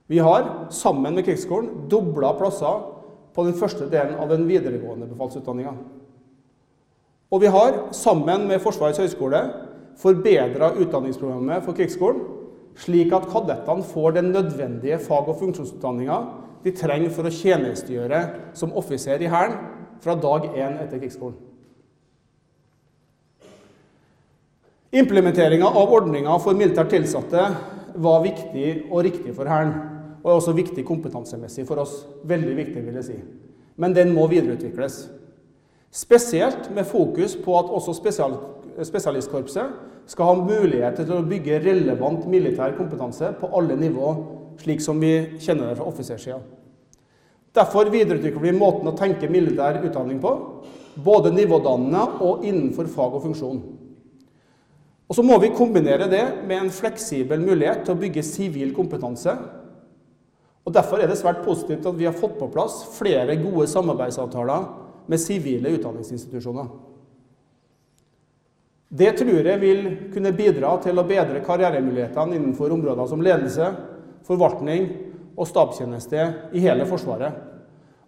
[0.07, 2.83] vi har, sammen med Krigsskolen, dobla plasser
[3.35, 5.73] på den første delen av den videregående befalsutdanninga.
[7.35, 9.41] Og vi har, sammen med Forsvarets høgskole,
[9.99, 12.23] forbedra utdanningsprogrammet for Krigsskolen,
[12.79, 16.21] slik at kadettene får den nødvendige fag- og funksjonsutdanninga
[16.63, 18.23] de trenger for å tjenestegjøre
[18.55, 19.59] som offiser i Hæren
[20.05, 21.39] fra dag én etter krigsskolen.
[24.97, 27.43] Implementeringa av ordninga for militært tilsatte
[28.01, 29.75] var viktig og riktig for Hæren
[30.23, 31.99] og er også viktig kompetansemessig for oss.
[32.25, 33.17] Veldig viktig, vil jeg si.
[33.77, 34.97] Men den må videreutvikles.
[35.93, 38.39] Spesielt med fokus på at også spesial,
[38.81, 39.77] spesialistkorpset
[40.09, 44.17] skal ha mulighet til å bygge relevant militær kompetanse på alle nivå,
[44.65, 46.41] slik som vi kjenner det fra offisersida.
[47.57, 50.39] Derfor videreutvikler vi måten å tenke militær utdanning på,
[51.05, 53.67] både nivådannende og innenfor fag og funksjon.
[55.07, 59.37] Og Så må vi kombinere det med en fleksibel mulighet til å bygge sivil kompetanse
[60.67, 64.65] og Derfor er det svært positivt at vi har fått på plass flere gode samarbeidsavtaler
[65.07, 66.67] med sivile utdanningsinstitusjoner.
[68.91, 73.69] Det tror jeg vil kunne bidra til å bedre karrieremulighetene innenfor områder som ledelse,
[74.27, 74.89] forvaltning
[75.37, 77.39] og stabstjeneste i hele Forsvaret.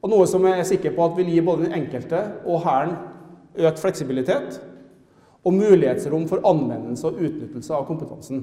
[0.03, 2.97] Og noe som jeg er sikker på at vil gi både den enkelte og Hæren
[3.59, 4.59] økt fleksibilitet
[5.49, 8.43] og mulighetsrom for anvendelse og utnyttelse av kompetansen.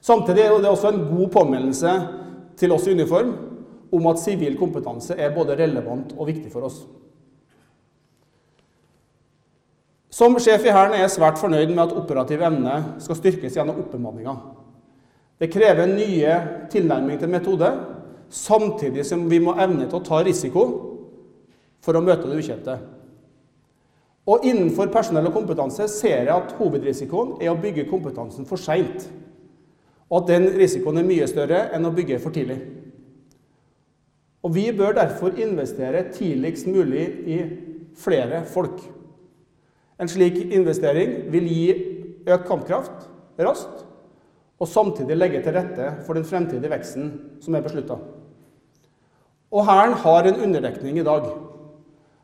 [0.00, 1.92] Samtidig er det også en god påminnelse
[2.58, 3.34] til oss i uniform
[3.94, 6.80] om at sivil kompetanse er både relevant og viktig for oss.
[10.10, 13.78] Som sjef i Hæren er jeg svært fornøyd med at operativ evne skal styrkes gjennom
[13.84, 14.34] oppbemanninga.
[15.40, 16.34] Det krever nye
[16.72, 17.70] tilnærming til metode,
[18.28, 20.64] samtidig som vi må evne til å ta risiko
[21.80, 22.74] for å møte det ukjente.
[24.30, 29.08] Og Innenfor personell og kompetanse ser jeg at hovedrisikoen er å bygge kompetansen for seint
[30.10, 32.58] og at den risikoen er mye større enn å bygge for tidlig.
[34.42, 37.38] Og Vi bør derfor investere tidligst mulig i
[37.94, 38.80] flere folk.
[40.00, 41.66] En slik investering vil gi
[42.26, 43.06] økt kampkraft
[43.40, 43.84] raskt,
[44.60, 47.96] og samtidig legge til rette for den fremtidige veksten som er beslutta.
[49.50, 51.30] Og Hæren har en underdekning i dag.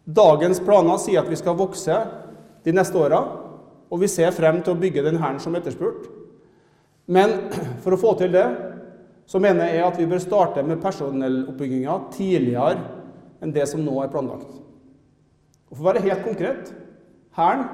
[0.07, 1.97] Dagens planer sier at vi skal vokse
[2.63, 3.19] de neste åra,
[3.91, 6.07] og vi ser frem til å bygge den hæren som etterspurt.
[7.11, 7.51] Men
[7.83, 8.47] for å få til det,
[9.27, 12.79] så mener jeg at vi bør starte med personelloppbygginga tidligere
[13.43, 14.53] enn det som nå er planlagt.
[15.67, 16.71] Og For å være helt konkret
[17.37, 17.67] Hæren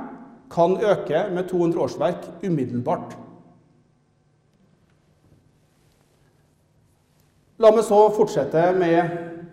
[0.51, 3.13] kan øke med 200 årsverk umiddelbart.
[7.63, 9.13] La meg så fortsette med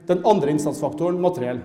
[0.09, 1.59] den andre innsatsfaktoren, materiell.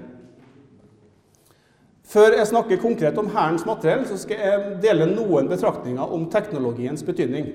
[2.05, 7.05] Før jeg snakker konkret om Hærens materiell, så skal jeg dele noen betraktninger om teknologiens
[7.07, 7.49] betydning.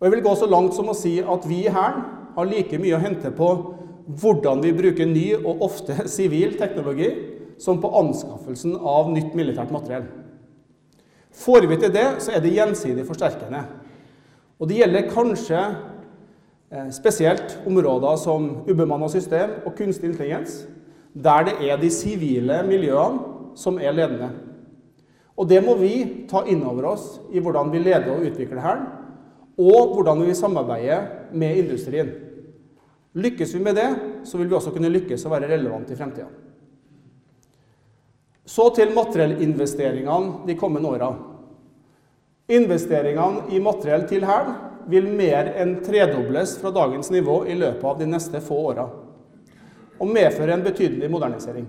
[0.00, 2.02] Og Jeg vil gå så langt som å si at vi i Hæren
[2.36, 3.48] har like mye å hente på
[4.20, 7.12] hvordan vi bruker ny og ofte sivil teknologi,
[7.62, 10.08] som på anskaffelsen av nytt militært materiell.
[11.32, 13.62] Får vi til det, så er det gjensidig forsterkende.
[14.58, 20.64] Og det gjelder kanskje eh, spesielt områder som ubemanna system og kunstig intelligens,
[21.12, 24.30] der det er de sivile miljøene som er ledende.
[25.36, 28.84] Og det må vi ta inn over oss i hvordan vi leder og utvikler Hæren,
[29.60, 32.12] og hvordan vi samarbeider med industrien.
[33.12, 33.88] Lykkes vi med det,
[34.24, 36.30] så vil vi også kunne lykkes å være relevante i fremtida.
[38.44, 41.12] Så til materiellinvesteringene de kommende åra.
[42.52, 44.56] Investeringene i materiell til Hæren
[44.90, 48.88] vil mer enn tredobles fra dagens nivå i løpet av de neste få åra,
[50.02, 51.66] og medfører en betydelig modernisering.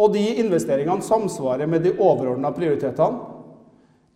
[0.00, 3.26] Og de investeringene samsvarer med de overordna prioritetene.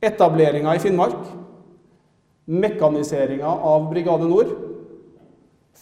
[0.04, 1.28] Etableringa i Finnmark,
[2.44, 4.54] mekaniseringa av Brigade Nord.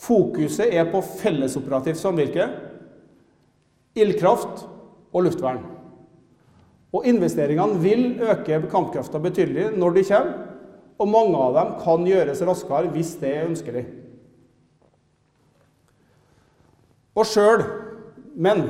[0.03, 2.49] Fokuset er på fellesoperativt samvirke,
[3.95, 4.67] ildkraft
[5.13, 5.63] og luftvern.
[6.93, 10.39] Og investeringene vil øke kampkrafta betydelig når de kommer,
[10.99, 13.85] og mange av dem kan gjøres raskere hvis det er ønskelig.
[17.13, 17.65] Og sjøl,
[18.35, 18.65] men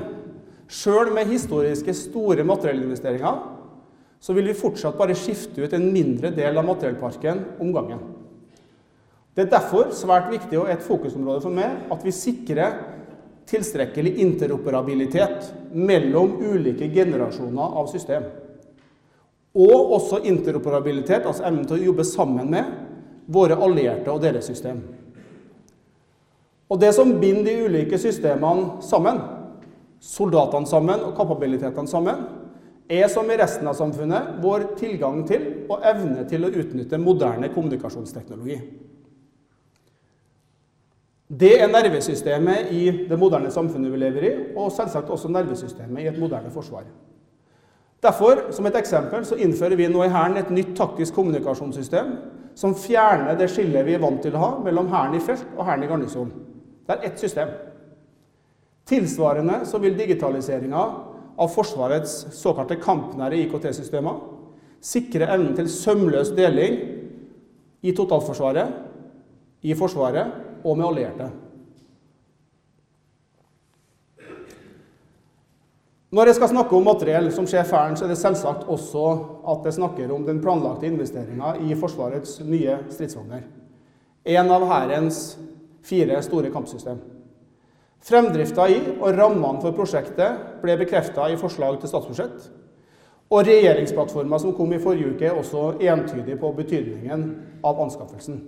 [0.73, 3.43] sjøl med historiske store materiellinvesteringer,
[4.23, 8.03] så vil vi fortsatt bare skifte ut en mindre del av materiellparken om gangen.
[9.35, 12.77] Det er derfor svært viktig og et fokusområde for meg at vi sikrer
[13.49, 18.29] tilstrekkelig interoperabilitet mellom ulike generasjoner av system.
[19.53, 22.71] Og også interoperabilitet, altså evnen til å jobbe sammen med
[23.33, 24.81] våre allierte og deres system.
[26.73, 29.19] Og det som binder de ulike systemene sammen,
[30.01, 32.23] soldatene sammen og kapabilitetene sammen,
[32.89, 37.51] er som i resten av samfunnet vår tilgang til og evne til å utnytte moderne
[37.53, 38.57] kommunikasjonsteknologi.
[41.33, 46.09] Det er nervesystemet i det moderne samfunnet vi lever i, og selvsagt også nervesystemet i
[46.11, 46.85] et moderne forsvar.
[48.03, 52.17] Derfor, som et eksempel, så innfører vi nå i Hæren et nytt taktisk kommunikasjonssystem
[52.59, 55.65] som fjerner det skillet vi er vant til å ha mellom Hæren i felt og
[55.69, 56.33] Hæren i garnison.
[56.87, 57.49] Det er ett system.
[58.89, 60.83] Tilsvarende så vil digitaliseringa
[61.39, 64.19] av Forsvarets såkalte kampnære IKT-systemer
[64.83, 66.81] sikre evnen til sømløs deling
[67.83, 68.75] i totalforsvaret,
[69.63, 71.31] i Forsvaret og med allierte.
[76.13, 79.05] Når jeg skal snakke om materiell som sjef Hæren, så er det selvsagt også
[79.49, 83.47] at jeg snakker om den planlagte investeringa i Forsvarets nye stridsvogner.
[84.29, 85.23] En av Hærens
[85.83, 87.01] fire store kampsystem.
[88.03, 92.49] Fremdrifta i og rammene for prosjektet ble bekrefta i forslag til statsbudsjett.
[93.33, 97.23] Og regjeringsplattforma som kom i forrige uke, er også entydig på betydningen
[97.65, 98.43] av anskaffelsen.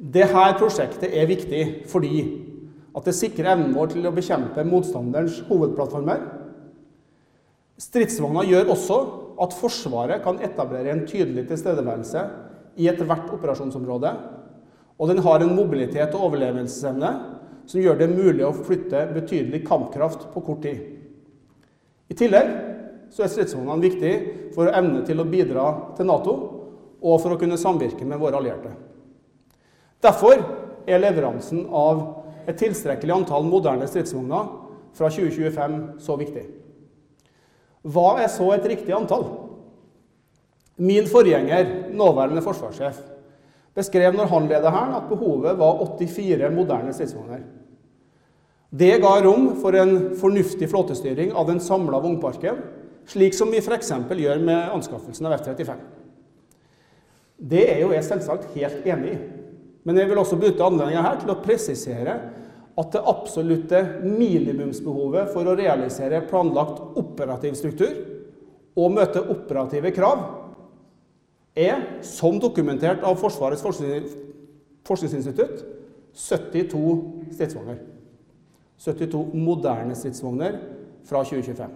[0.00, 2.24] Dette prosjektet er viktig fordi
[2.96, 6.24] at det sikrer evnen vår til å bekjempe motstanderens hovedplattformer.
[7.80, 8.98] Stridsvogna gjør også
[9.40, 12.24] at Forsvaret kan etablere en tydelig tilstedeværelse
[12.80, 14.12] i ethvert operasjonsområde.
[15.00, 17.10] Og den har en mobilitet og overlevelsesevne
[17.70, 20.82] som gjør det mulig å flytte betydelig kampkraft på kort tid.
[22.10, 22.50] I tillegg
[23.14, 24.12] så er stridsvognene viktig
[24.54, 26.34] for evne til å bidra til Nato
[27.00, 28.74] og for å kunne samvirke med våre allierte.
[30.04, 30.42] Derfor
[30.88, 32.02] er leveransen av
[32.48, 34.50] et tilstrekkelig antall moderne stridsvogner
[34.96, 36.44] fra 2025 så viktig.
[37.88, 39.24] Hva er så et riktig antall?
[40.80, 42.98] Min forgjenger, nåværende forsvarssjef,
[43.76, 47.42] beskrev når han ledet Hæren, at behovet var 84 moderne stridsvogner.
[48.70, 52.60] Det ga rom for en fornuftig flåtestyring av den samla vognparken,
[53.10, 53.90] slik som vi f.eks.
[53.90, 55.80] gjør med anskaffelsen av F-35.
[57.50, 59.20] Det er jo jeg selvsagt helt enig i.
[59.82, 62.16] Men jeg vil også benytte anledningen her til å presisere
[62.78, 67.96] at det absolutte minimumsbehovet for å realisere planlagt operativ struktur
[68.78, 70.22] og møte operative krav
[71.56, 73.62] er, som dokumentert av Forsvarets
[74.86, 75.64] forskningsinstitutt,
[76.14, 76.82] 72
[77.34, 77.78] stridsvogner.
[78.80, 80.58] 72 moderne stridsvogner
[81.06, 81.70] fra 2025.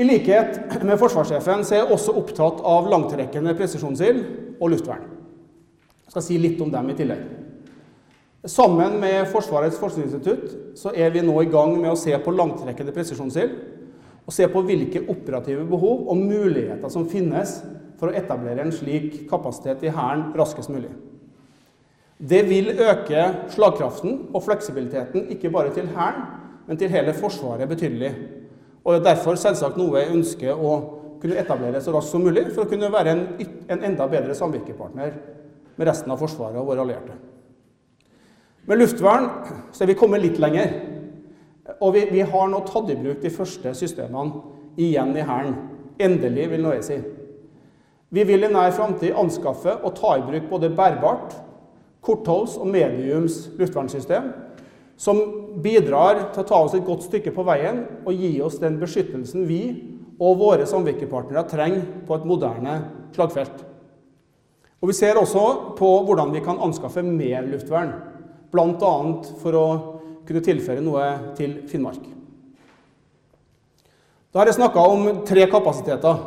[0.00, 4.22] I likhet med forsvarssjefen er jeg også opptatt av langtrekkende presisjonsild
[4.56, 5.02] og luftvern.
[6.06, 7.26] Jeg skal si litt om dem i tillegg.
[8.48, 12.94] Sammen med Forsvarets forskningsinstitutt så er vi nå i gang med å se på langtrekkende
[12.96, 13.52] presisjonsild,
[14.30, 17.56] og se på hvilke operative behov og muligheter som finnes
[17.98, 20.92] for å etablere en slik kapasitet i Hæren raskest mulig.
[22.20, 26.22] Det vil øke slagkraften og fleksibiliteten ikke bare til Hæren,
[26.68, 28.12] men til hele Forsvaret betydelig.
[28.84, 30.76] Og er derfor selvsagt noe jeg ønsker å
[31.20, 33.26] kunne etablere så raskt som mulig, for å kunne være en,
[33.66, 35.18] en enda bedre samvirkepartner
[35.74, 37.18] med resten av Forsvaret og våre allierte.
[38.70, 39.26] Med luftvern
[39.74, 40.70] så er vi kommet litt lenger.
[41.78, 44.42] Og vi, vi har nå tatt i bruk de første systemene
[44.80, 45.56] igjen i Hæren.
[46.00, 46.98] Endelig, vil Norge si.
[48.10, 51.36] Vi vil i nær framtid anskaffe og ta i bruk både bærbart,
[52.02, 54.30] kortholds og mediums luftvernsystem,
[55.00, 55.20] som
[55.62, 59.46] bidrar til å ta oss et godt stykke på veien og gi oss den beskyttelsen
[59.48, 59.62] vi
[60.20, 62.74] og våre samvirkepartnere trenger på et moderne
[63.14, 63.62] slagfelt.
[64.80, 67.92] Og Vi ser også på hvordan vi kan anskaffe mer luftvern,
[68.50, 68.92] bl.a.
[69.40, 69.66] for å
[70.30, 72.04] kunne tilføre noe til Finnmark.
[74.30, 76.20] Da har jeg snakka om tre kapasiteter.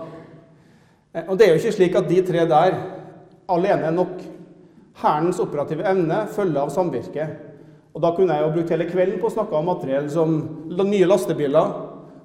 [1.14, 2.76] Eh, og Det er jo ikke slik at de tre der
[3.48, 4.20] alene er nok.
[5.00, 7.30] Hærens operative evne følger av samvirket.
[7.94, 10.36] Og Da kunne jeg jo brukt hele kvelden på å snakke om materiell som
[10.68, 11.74] nye lastebiler,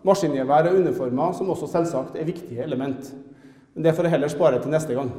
[0.03, 3.15] maskingevær og uniformer, som også selvsagt er viktige element.
[3.75, 5.13] Men det får jeg heller spare til neste gang.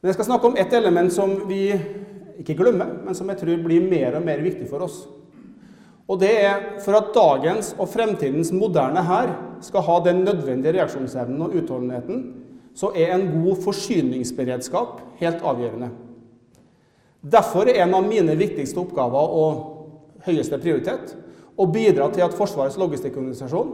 [0.00, 1.78] Men jeg skal snakke om ett element som vi
[2.40, 5.04] ikke glemmer, men som jeg tror blir mer og mer viktig for oss.
[6.06, 9.32] Og det er for at dagens og fremtidens moderne hær
[9.64, 12.26] skal ha den nødvendige reaksjonsevnen og utholdenheten,
[12.76, 15.90] så er en god forsyningsberedskap helt avgjørende.
[17.26, 21.16] Derfor er en av mine viktigste oppgaver og høyeste prioritet
[21.56, 23.72] å bidra til at Forsvarets logistikkorganisasjon,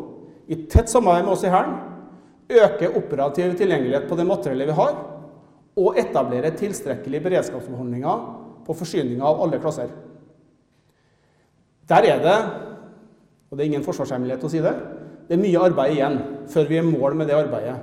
[0.48, 1.74] i tett samarbeid med oss i Hæren,
[2.52, 4.96] øker operativ tilgjengelighet på det materiellet vi har,
[5.82, 8.24] og etablerer tilstrekkelige beredskapsbeholdninger
[8.66, 9.90] på forsyninga av alle klasser.
[11.88, 12.36] Der er det,
[13.50, 14.74] og det er ingen forsvarshemmelighet å si det,
[15.28, 16.18] det er mye arbeid igjen
[16.50, 17.78] før vi er i mål med det arbeidet.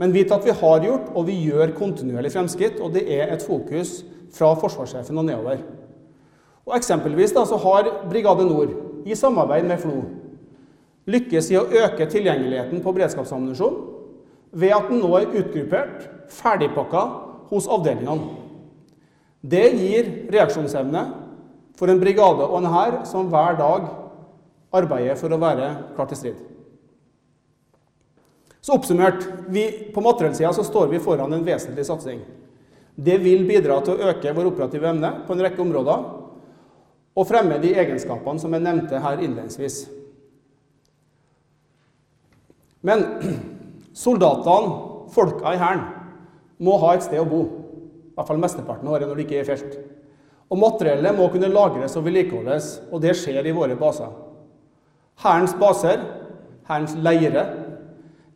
[0.00, 3.44] Men vit at vi har gjort, og vi gjør kontinuerlig fremskritt, og det er et
[3.44, 4.00] fokus
[4.32, 5.60] fra forsvarssjefen og nedover.
[6.64, 8.72] Og Eksempelvis da, så har Brigade Nord,
[9.04, 10.02] i samarbeid med FLO,
[11.10, 13.78] lykkes i å øke tilgjengeligheten på beredskapsammunisjon
[14.52, 17.02] ved at den nå er utgruppert, ferdigpakka,
[17.50, 18.39] hos avdelingene.
[19.40, 21.04] Det gir reaksjonsevne
[21.78, 23.88] for en brigade og en hær som hver dag
[24.76, 26.40] arbeider for å være klar til strid.
[28.60, 29.64] Så oppsummert, vi,
[29.94, 32.20] på materiellsida så står vi foran en vesentlig satsing.
[32.94, 36.04] Det vil bidra til å øke vår operative evne på en rekke områder
[37.16, 39.80] og fremme de egenskapene som jeg nevnte her innledningsvis.
[42.84, 43.06] Men
[44.04, 44.76] soldatene,
[45.16, 45.88] folka i Hæren,
[46.60, 47.40] må ha et sted å bo.
[48.20, 49.76] Hvert fall mesteparten av året når de ikke er felt.
[50.52, 54.10] Og materiellet må kunne lagres og vedlikeholdes, og det skjer i våre baser.
[55.24, 56.02] Hærens baser,
[56.68, 57.46] Hærens leire,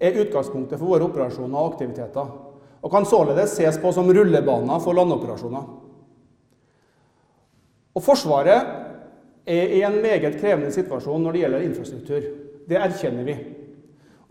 [0.01, 2.32] er utgangspunktet for våre operasjoner og aktiviteter,
[2.80, 5.68] og kan således ses på som rullebaner for landoperasjoner.
[7.95, 8.72] Og Forsvaret
[9.45, 12.28] er i en meget krevende situasjon når det gjelder infrastruktur.
[12.64, 13.37] Det erkjenner vi.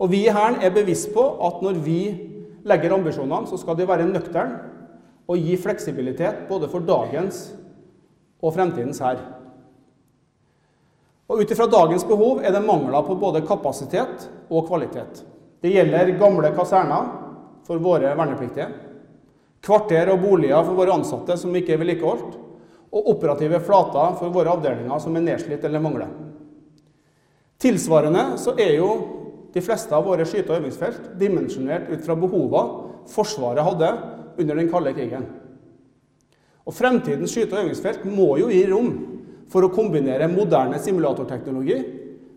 [0.02, 2.00] Og vi i Hæren er bevisst på at når vi
[2.66, 4.73] legger ambisjonene, så skal de være nøkterne
[5.28, 7.46] og gi fleksibilitet både for dagens
[8.44, 9.20] og fremtidens hær.
[11.30, 15.22] Og Ut ifra dagens behov er det mangler på både kapasitet og kvalitet.
[15.64, 17.08] Det gjelder gamle kaserner
[17.64, 18.68] for våre vernepliktige,
[19.64, 22.36] kvarter og boliger for våre ansatte som ikke er vedlikeholdt,
[22.94, 26.12] og operative flater for våre avdelinger som er nedslitt eller mangler.
[27.64, 28.90] Tilsvarende så er jo
[29.54, 33.88] de fleste av våre skyte- og øvingsfelt dimensjonert ut fra behovene Forsvaret hadde
[34.38, 35.26] under den kalde krigen.
[36.64, 38.90] Og Fremtidens skyte- og øvingsfelt må jo gi rom
[39.52, 41.76] for å kombinere moderne simulatorteknologi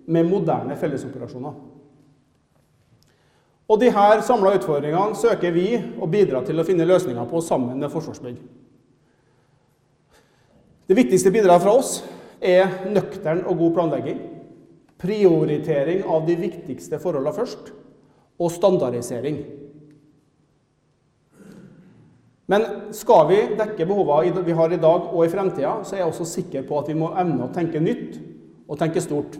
[0.08, 1.54] med moderne fellesoperasjoner.
[3.68, 7.80] Og de her samla utfordringene søker vi å bidra til å finne løsninger på sammen
[7.80, 8.38] med Forsvarsbygg.
[10.88, 11.98] Det viktigste bidraget fra oss
[12.39, 14.22] er nøktern og god planlegging,
[14.98, 17.74] prioritering av de viktigste forholdene først,
[18.39, 19.41] og standardisering.
[22.48, 22.64] Men
[22.95, 26.28] skal vi dekke behovene vi har i dag og i fremtida, så er jeg også
[26.32, 28.16] sikker på at vi må evne å tenke nytt
[28.68, 29.36] og tenke stort.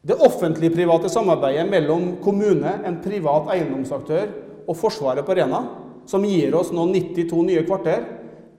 [0.00, 4.30] Det offentlig-private samarbeidet mellom kommune, en privat eiendomsaktør
[4.64, 5.60] og Forsvaret på Rena,
[6.08, 8.06] som gir oss nå 92 nye kvarter,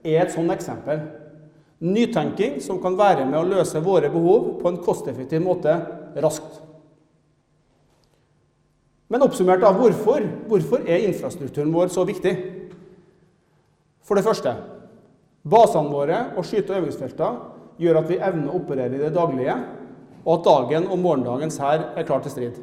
[0.06, 1.02] er et sånt eksempel.
[1.82, 5.74] Nytenking som kan være med å løse våre behov på en kosteffektiv måte
[6.22, 6.61] raskt.
[9.12, 12.32] Men oppsummert av hvorfor, hvorfor er infrastrukturen vår så viktig?
[14.02, 14.54] For det første
[15.42, 17.38] basene våre og skyte- og øvingsfelter
[17.82, 19.56] gjør at vi evner å operere i det daglige,
[20.22, 22.60] og at dagen og morgendagens hær er klar til strid.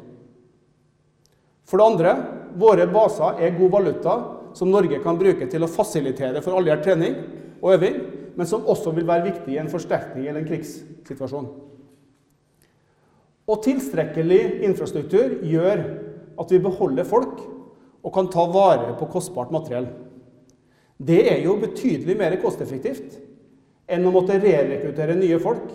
[1.68, 2.14] For det andre
[2.58, 4.14] våre baser er god valuta
[4.56, 7.14] som Norge kan bruke til å fasilitere for alliert trening
[7.60, 8.00] og øving,
[8.34, 11.50] men som også vil være viktig i en forsterkning eller en krigssituasjon.
[13.50, 15.84] Og tilstrekkelig infrastruktur gjør
[16.40, 17.40] at vi beholder folk
[18.00, 19.90] og kan ta vare på kostbart materiell.
[21.00, 23.18] Det er jo betydelig mer kosteffektivt
[23.90, 25.68] enn å måtte rerekruttere nye folk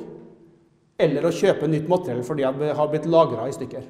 [1.02, 3.86] eller å kjøpe nytt materiell fordi det har blitt lagra i stykker.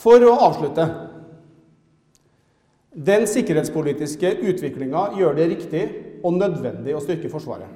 [0.00, 0.88] For å avslutte
[2.90, 5.82] Den sikkerhetspolitiske utviklinga gjør det riktig
[6.26, 7.68] og nødvendig å styrke Forsvaret.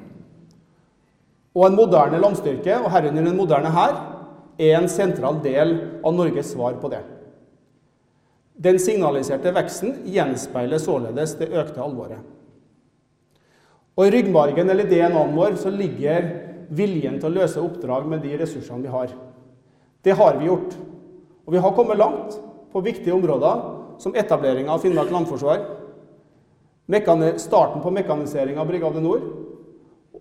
[1.55, 3.95] Og en moderne landstyrke, og herunder en moderne hær,
[4.59, 5.75] er en sentral del
[6.05, 7.03] av Norges svar på det.
[8.55, 12.21] Den signaliserte veksten gjenspeiler således det økte alvoret.
[13.95, 16.29] Og I ryggmargen eller DNA-en vår så ligger
[16.75, 19.13] viljen til å løse oppdrag med de ressursene vi har.
[20.03, 20.75] Det har vi gjort.
[21.45, 22.39] Og vi har kommet langt
[22.73, 25.67] på viktige områder som etablering av Finnmark landforsvar,
[27.39, 29.45] starten på mekanisering av Brigade Nord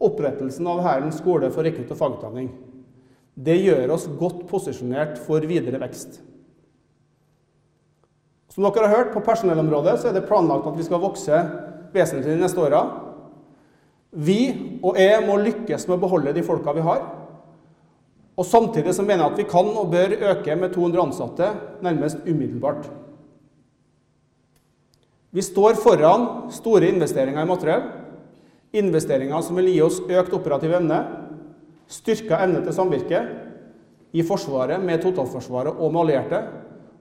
[0.04, 2.50] opprettelsen av Hærens skole for rekrutt- og fagutdanning.
[3.34, 6.20] Det gjør oss godt posisjonert for videre vekst.
[8.54, 11.40] Som dere har hørt, På personellområdet så er det planlagt at vi skal vokse
[11.94, 12.84] vesentlig de neste åra.
[14.14, 17.02] Vi og jeg må lykkes med å beholde de folka vi har.
[18.38, 21.50] Og Samtidig så mener jeg at vi kan og bør øke med 200 ansatte
[21.82, 22.86] nærmest umiddelbart.
[25.34, 27.90] Vi står foran store investeringer i materiell.
[28.74, 31.00] Investeringer som vil gi oss økt operativ evne,
[31.88, 33.22] styrka evne til samvirke
[34.14, 36.44] i Forsvaret med totalforsvaret og med allierte,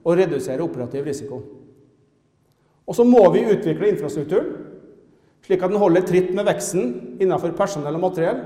[0.03, 1.37] og redusere operativ risiko.
[2.87, 4.49] Og så må vi utvikle infrastrukturen
[5.43, 8.43] slik at den holder tritt med veksten innenfor personell og materiell,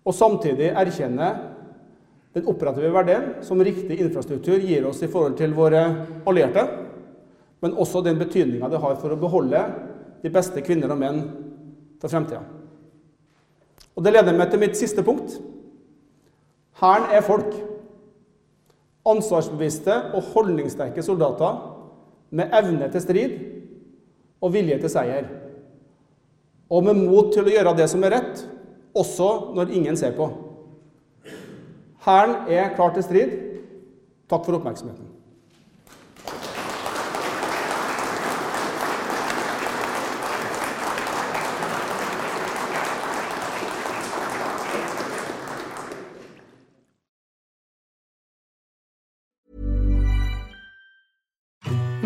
[0.00, 1.26] og samtidig erkjenne
[2.36, 5.82] den operative verdien som riktig infrastruktur gir oss i forhold til våre
[6.30, 6.64] allierte,
[7.60, 9.60] men også den betydninga det har for å beholde
[10.22, 11.20] de beste kvinner og menn
[12.00, 12.40] for fremtida.
[14.00, 15.34] Og Det leder meg til mitt siste punkt.
[16.80, 17.52] Hæren er folk.
[19.04, 21.60] Ansvarsbevisste og holdningssterke soldater
[22.32, 23.36] med evne til strid
[24.40, 25.28] og vilje til seier
[26.70, 28.44] og med mot til å gjøre det som er rett,
[28.94, 30.28] også når ingen ser på.
[32.06, 33.32] Hæren er klar til strid.
[34.30, 35.09] Takk for oppmerksomheten.